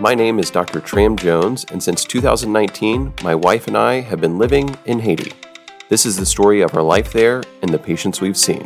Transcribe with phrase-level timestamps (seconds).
[0.00, 0.80] My name is Dr.
[0.80, 5.34] Tram Jones, and since 2019, my wife and I have been living in Haiti.
[5.90, 8.64] This is the story of our life there and the patients we've seen.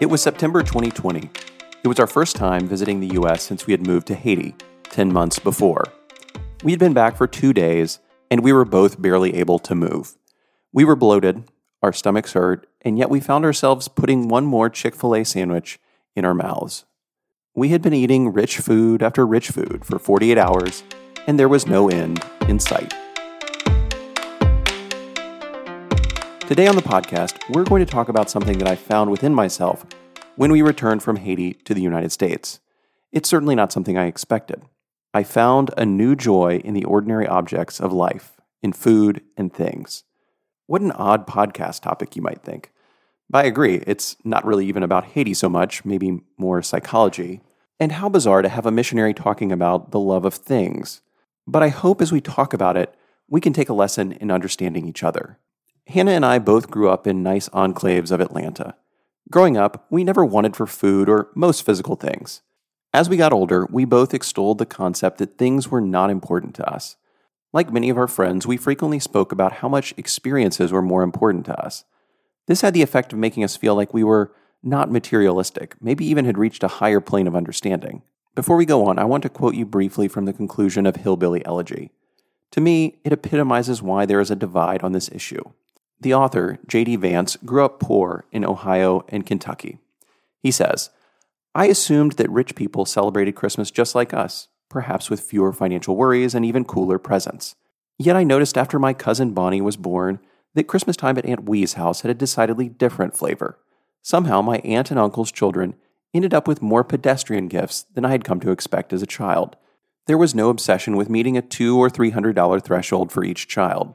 [0.00, 1.28] It was September 2020.
[1.82, 4.54] It was our first time visiting the US since we had moved to Haiti
[4.84, 5.82] 10 months before.
[6.62, 7.98] We had been back for two days,
[8.30, 10.16] and we were both barely able to move.
[10.72, 11.50] We were bloated,
[11.82, 15.80] our stomachs hurt, and yet we found ourselves putting one more Chick fil A sandwich
[16.14, 16.84] in our mouths.
[17.56, 20.82] We had been eating rich food after rich food for 48 hours,
[21.28, 22.90] and there was no end in sight.
[26.48, 29.86] Today on the podcast, we're going to talk about something that I found within myself
[30.34, 32.58] when we returned from Haiti to the United States.
[33.12, 34.60] It's certainly not something I expected.
[35.14, 38.32] I found a new joy in the ordinary objects of life,
[38.64, 40.02] in food and things.
[40.66, 42.72] What an odd podcast topic, you might think.
[43.30, 47.40] But I agree, it's not really even about Haiti so much, maybe more psychology.
[47.80, 51.00] And how bizarre to have a missionary talking about the love of things.
[51.46, 52.94] But I hope as we talk about it,
[53.28, 55.38] we can take a lesson in understanding each other.
[55.88, 58.76] Hannah and I both grew up in nice enclaves of Atlanta.
[59.30, 62.42] Growing up, we never wanted for food or most physical things.
[62.92, 66.72] As we got older, we both extolled the concept that things were not important to
[66.72, 66.96] us.
[67.52, 71.44] Like many of our friends, we frequently spoke about how much experiences were more important
[71.46, 71.84] to us.
[72.46, 76.24] This had the effect of making us feel like we were not materialistic, maybe even
[76.24, 78.02] had reached a higher plane of understanding.
[78.34, 81.44] Before we go on, I want to quote you briefly from the conclusion of Hillbilly
[81.46, 81.92] Elegy.
[82.52, 85.42] To me, it epitomizes why there is a divide on this issue.
[86.00, 86.96] The author, J.D.
[86.96, 89.78] Vance, grew up poor in Ohio and Kentucky.
[90.40, 90.90] He says,
[91.54, 96.34] I assumed that rich people celebrated Christmas just like us, perhaps with fewer financial worries
[96.34, 97.54] and even cooler presents.
[97.98, 100.18] Yet I noticed after my cousin Bonnie was born
[100.54, 103.58] that Christmas time at Aunt Wee's house had a decidedly different flavor.
[104.02, 105.74] Somehow, my aunt and uncle's children
[106.12, 109.56] ended up with more pedestrian gifts than I had come to expect as a child.
[110.06, 113.48] There was no obsession with meeting a two or three hundred dollar threshold for each
[113.48, 113.94] child.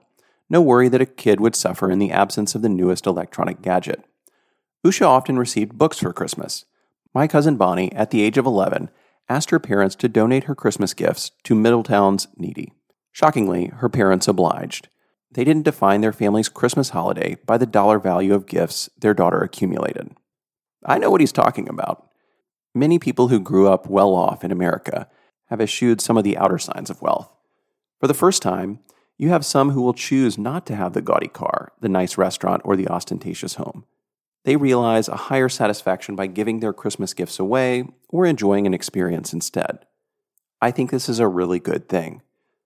[0.50, 4.04] No worry that a kid would suffer in the absence of the newest electronic gadget.
[4.84, 6.66] Usha often received books for Christmas.
[7.14, 8.90] My cousin Bonnie, at the age of 11,
[9.28, 12.74] asked her parents to donate her Christmas gifts to Middletown's needy.
[13.12, 14.88] Shockingly, her parents obliged.
[15.32, 19.42] They didn't define their family's Christmas holiday by the dollar value of gifts their daughter
[19.42, 20.16] accumulated.
[20.86, 22.10] I know what he's talking about.
[22.74, 25.08] Many people who grew up well off in America
[25.50, 27.34] have eschewed some of the outer signs of wealth.
[28.00, 28.80] For the first time,
[29.18, 32.62] you have some who will choose not to have the gaudy car, the nice restaurant,
[32.64, 33.86] or the ostentatious home.
[34.46, 39.34] They realize a higher satisfaction by giving their Christmas gifts away or enjoying an experience
[39.34, 39.80] instead.
[40.62, 42.22] I think this is a really good thing.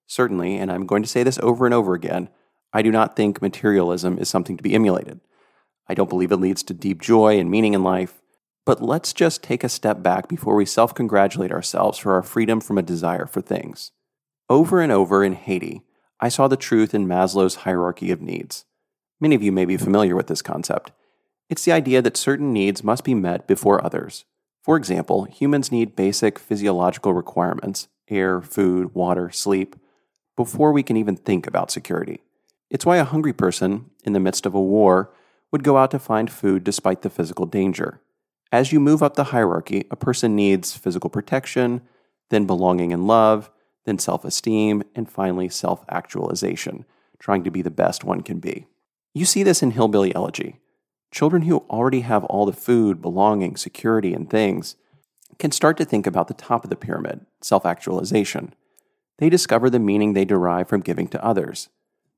[0.06, 2.30] Certainly, and I'm going to say this over and over again,
[2.74, 5.22] I do not think materialism is something to be emulated.
[5.88, 8.22] I don't believe it leads to deep joy and meaning in life.
[8.66, 12.62] But let's just take a step back before we self congratulate ourselves for our freedom
[12.62, 13.92] from a desire for things.
[14.50, 15.82] Over and over in Haiti,
[16.20, 18.66] I saw the truth in Maslow's hierarchy of needs.
[19.20, 20.92] Many of you may be familiar with this concept.
[21.50, 24.26] It's the idea that certain needs must be met before others.
[24.64, 29.76] For example, humans need basic physiological requirements air, food, water, sleep
[30.36, 32.23] before we can even think about security.
[32.74, 35.14] It's why a hungry person, in the midst of a war,
[35.52, 38.02] would go out to find food despite the physical danger.
[38.52, 41.82] As you move up the hierarchy, a person needs physical protection,
[42.32, 43.52] then belonging and love,
[43.86, 46.86] then self esteem, and finally self actualization,
[47.20, 48.66] trying to be the best one can be.
[49.14, 50.60] You see this in Hillbilly Elegy.
[51.12, 54.78] Children who already have all the food, belonging, security, and things
[55.38, 58.56] can start to think about the top of the pyramid, self actualization.
[59.20, 61.70] They discover the meaning they derive from giving to others.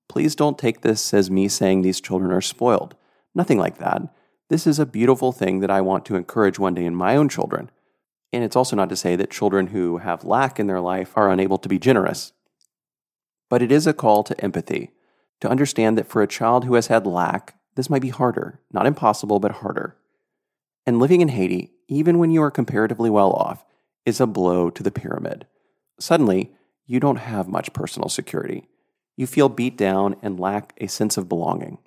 [0.08, 2.96] Please don't take this as me saying these children are spoiled.
[3.34, 4.02] Nothing like that.
[4.50, 7.30] This is a beautiful thing that I want to encourage one day in my own
[7.30, 7.72] children.
[8.32, 11.32] And it's also not to say that children who have lack in their life are
[11.32, 12.34] unable to be generous.
[13.50, 14.92] But it is a call to empathy,
[15.42, 18.86] to understand that for a child who has had lack, this might be harder, not
[18.86, 19.98] impossible, but harder.
[20.86, 23.66] And living in Haiti, even when you are comparatively well off,
[24.06, 25.48] is a blow to the pyramid.
[26.00, 26.52] Suddenly,
[26.86, 28.68] you don't have much personal security.
[29.18, 31.78] You feel beat down and lack a sense of belonging.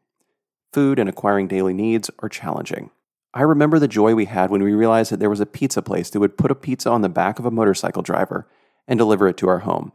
[0.73, 2.91] Food and acquiring daily needs are challenging.
[3.35, 6.11] I remember the joy we had when we realized that there was a pizza place
[6.11, 8.47] that would put a pizza on the back of a motorcycle driver
[8.87, 9.93] and deliver it to our home.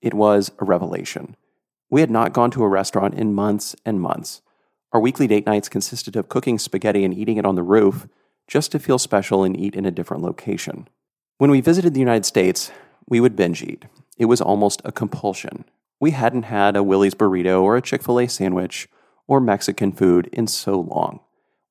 [0.00, 1.36] It was a revelation.
[1.90, 4.42] We had not gone to a restaurant in months and months.
[4.92, 8.06] Our weekly date nights consisted of cooking spaghetti and eating it on the roof
[8.46, 10.88] just to feel special and eat in a different location.
[11.38, 12.70] When we visited the United States,
[13.08, 13.86] we would binge eat.
[14.16, 15.64] It was almost a compulsion.
[16.00, 18.88] We hadn't had a Willy's burrito or a Chick fil A sandwich
[19.26, 21.20] or Mexican food in so long.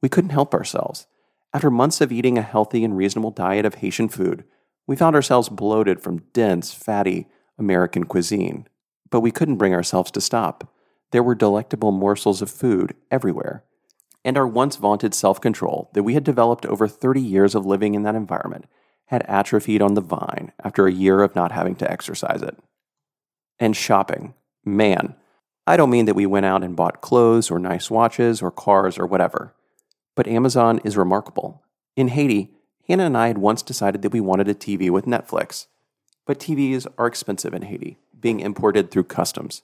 [0.02, 1.08] We couldn't help ourselves.
[1.54, 4.44] After months of eating a healthy and reasonable diet of Haitian food,
[4.86, 7.28] We found ourselves bloated from dense, fatty
[7.58, 8.68] American cuisine.
[9.10, 10.74] But we couldn't bring ourselves to stop.
[11.12, 13.66] There were delectable morsels of food everywhere.
[14.24, 17.96] And our once vaunted self control that we had developed over 30 years of living
[17.96, 18.66] in that environment
[19.08, 22.58] had atrophied on the vine after a year of not having to exercise it.
[23.60, 24.34] And shopping.
[24.64, 25.16] Man,
[25.66, 28.98] I don't mean that we went out and bought clothes or nice watches or cars
[28.98, 29.54] or whatever.
[30.16, 31.62] But Amazon is remarkable.
[31.96, 32.52] In Haiti,
[32.88, 35.68] Hannah and I had once decided that we wanted a TV with Netflix.
[36.26, 39.62] But TVs are expensive in Haiti, being imported through customs.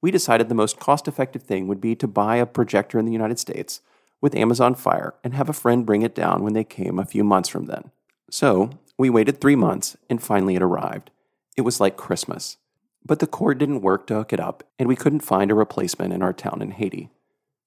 [0.00, 3.12] We decided the most cost effective thing would be to buy a projector in the
[3.12, 3.80] United States
[4.20, 7.24] with Amazon Fire and have a friend bring it down when they came a few
[7.24, 7.90] months from then.
[8.30, 11.10] So we waited three months and finally it arrived.
[11.56, 12.56] It was like Christmas.
[13.04, 16.12] But the cord didn't work to hook it up, and we couldn't find a replacement
[16.12, 17.10] in our town in Haiti.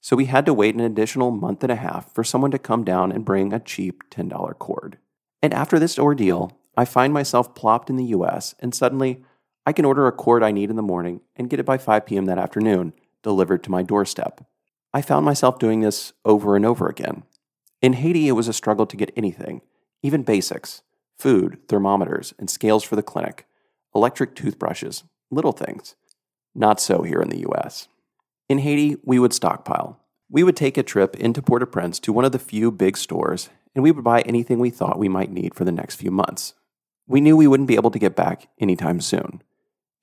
[0.02, 2.84] So we had to wait an additional month and a half for someone to come
[2.84, 4.98] down and bring a cheap $10 cord.
[5.42, 9.24] And after this ordeal, I find myself plopped in the US, and suddenly
[9.66, 12.06] I can order a cord I need in the morning and get it by 5
[12.06, 12.26] p.m.
[12.26, 12.94] that afternoon,
[13.24, 14.46] delivered to my doorstep.
[14.94, 17.24] I found myself doing this over and over again.
[17.82, 19.62] In Haiti, it was a struggle to get anything,
[20.02, 20.82] even basics
[21.18, 23.48] food, thermometers, and scales for the clinic,
[23.96, 25.96] electric toothbrushes, little things.
[26.54, 27.88] Not so here in the US.
[28.48, 30.00] In Haiti, we would stockpile.
[30.30, 32.98] We would take a trip into Port au Prince to one of the few big
[32.98, 36.12] stores, and we would buy anything we thought we might need for the next few
[36.12, 36.54] months.
[37.08, 39.42] We knew we wouldn't be able to get back anytime soon.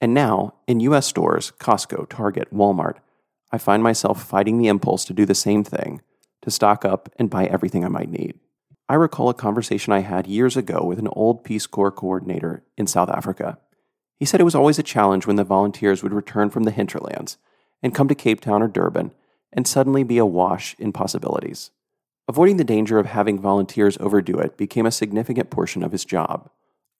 [0.00, 2.96] And now, in US stores, Costco, Target, Walmart,
[3.50, 6.00] I find myself fighting the impulse to do the same thing,
[6.42, 8.38] to stock up and buy everything I might need.
[8.88, 12.86] I recall a conversation I had years ago with an old Peace Corps coordinator in
[12.86, 13.58] South Africa.
[14.22, 17.38] He said it was always a challenge when the volunteers would return from the hinterlands
[17.82, 19.12] and come to Cape Town or Durban
[19.52, 21.72] and suddenly be awash in possibilities.
[22.28, 26.48] Avoiding the danger of having volunteers overdo it became a significant portion of his job.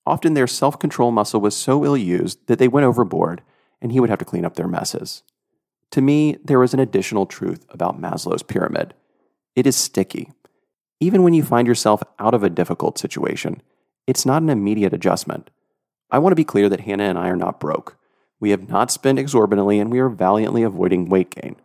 [0.05, 3.43] Often their self control muscle was so ill used that they went overboard
[3.81, 5.23] and he would have to clean up their messes.
[5.93, 8.95] To me, there was an additional truth about Maslow's pyramid
[9.55, 10.33] it is sticky.
[10.99, 13.63] Even when you find yourself out of a difficult situation,
[14.09, 15.51] it's not an immediate adjustment.
[16.13, 17.97] I want to be clear that Hannah and I are not broke.
[18.39, 21.57] We have not spent exorbitantly and we are valiantly avoiding weight gain.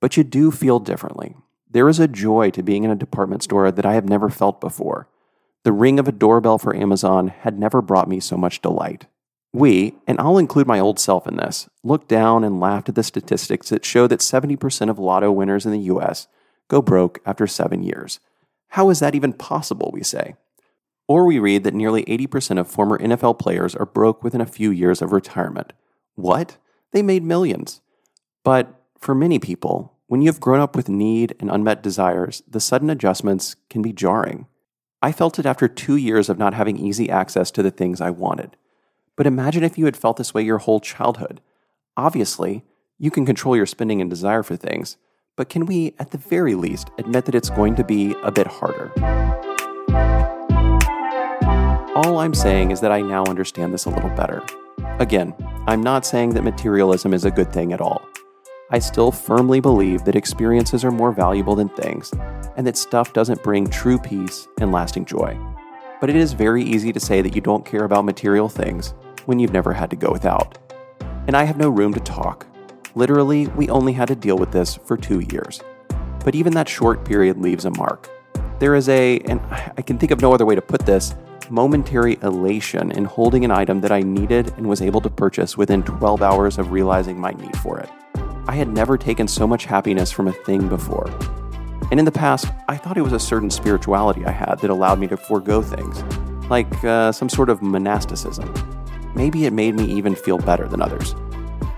[0.00, 1.34] But you do feel differently.
[1.70, 4.60] There is a joy to being in a department store that I have never felt
[4.60, 5.08] before.
[5.64, 9.06] The ring of a doorbell for Amazon had never brought me so much delight.
[9.54, 13.02] We, and I'll include my old self in this, looked down and laughed at the
[13.02, 16.28] statistics that show that 70% of lotto winners in the US
[16.68, 18.20] go broke after seven years.
[18.68, 20.34] How is that even possible, we say?
[21.08, 24.70] Or we read that nearly 80% of former NFL players are broke within a few
[24.70, 25.72] years of retirement.
[26.14, 26.58] What?
[26.92, 27.80] They made millions.
[28.44, 32.60] But for many people, when you have grown up with need and unmet desires, the
[32.60, 34.46] sudden adjustments can be jarring.
[35.00, 38.10] I felt it after two years of not having easy access to the things I
[38.10, 38.56] wanted.
[39.16, 41.40] But imagine if you had felt this way your whole childhood.
[41.96, 42.64] Obviously,
[42.98, 44.96] you can control your spending and desire for things,
[45.36, 48.46] but can we, at the very least, admit that it's going to be a bit
[48.46, 48.92] harder?
[51.98, 54.40] All I'm saying is that I now understand this a little better.
[55.00, 55.34] Again,
[55.66, 58.08] I'm not saying that materialism is a good thing at all.
[58.70, 62.12] I still firmly believe that experiences are more valuable than things,
[62.56, 65.36] and that stuff doesn't bring true peace and lasting joy.
[66.00, 68.94] But it is very easy to say that you don't care about material things
[69.26, 70.56] when you've never had to go without.
[71.26, 72.46] And I have no room to talk.
[72.94, 75.60] Literally, we only had to deal with this for two years.
[76.24, 78.08] But even that short period leaves a mark.
[78.60, 81.16] There is a, and I can think of no other way to put this,
[81.50, 85.82] momentary elation in holding an item that I needed and was able to purchase within
[85.82, 87.90] 12 hours of realizing my need for it.
[88.46, 91.08] I had never taken so much happiness from a thing before.
[91.90, 94.98] And in the past, I thought it was a certain spirituality I had that allowed
[94.98, 96.02] me to forego things,
[96.50, 98.52] like uh, some sort of monasticism.
[99.14, 101.14] Maybe it made me even feel better than others.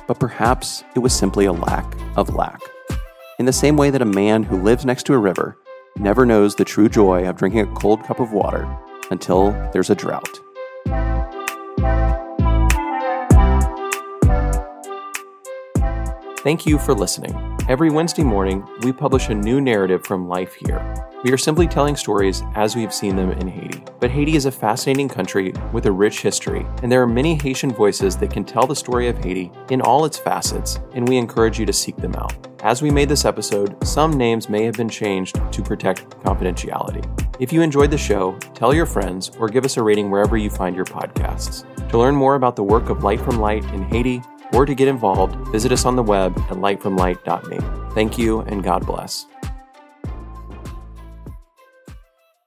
[0.07, 2.61] But perhaps it was simply a lack of lack.
[3.39, 5.57] In the same way that a man who lives next to a river
[5.97, 8.69] never knows the true joy of drinking a cold cup of water
[9.11, 10.41] until there's a drought.
[16.43, 17.37] Thank you for listening.
[17.69, 21.07] Every Wednesday morning, we publish a new narrative from life here.
[21.23, 23.85] We are simply telling stories as we've seen them in Haiti.
[24.01, 27.73] But Haiti is a fascinating country with a rich history, and there are many Haitian
[27.73, 31.59] voices that can tell the story of Haiti in all its facets, and we encourage
[31.59, 32.49] you to seek them out.
[32.63, 37.05] As we made this episode, some names may have been changed to protect confidentiality.
[37.41, 40.51] If you enjoyed the show, tell your friends or give us a rating wherever you
[40.51, 41.65] find your podcasts.
[41.89, 44.89] To learn more about the work of Light from Light in Haiti, or to get
[44.89, 47.95] involved, visit us on the web at lightfromlight.me.
[47.95, 49.25] Thank you and God bless.